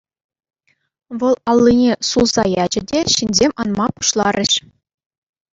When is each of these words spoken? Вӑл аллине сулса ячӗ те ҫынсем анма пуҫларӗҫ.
Вӑл 1.19 1.35
аллине 1.51 1.91
сулса 2.09 2.43
ячӗ 2.65 2.81
те 2.93 2.99
ҫынсем 3.15 3.51
анма 3.65 3.87
пуҫларӗҫ. 3.99 4.53